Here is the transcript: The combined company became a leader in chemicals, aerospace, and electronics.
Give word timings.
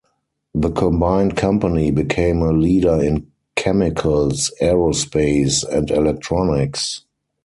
The 0.55 0.71
combined 0.71 1.37
company 1.37 1.91
became 1.91 2.41
a 2.41 2.51
leader 2.51 3.03
in 3.03 3.27
chemicals, 3.55 4.51
aerospace, 4.59 5.63
and 5.63 5.91
electronics. 5.91 7.03